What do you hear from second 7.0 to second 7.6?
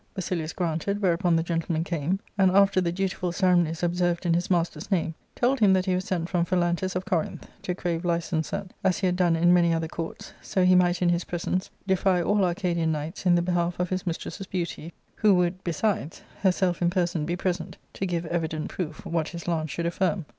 Corinth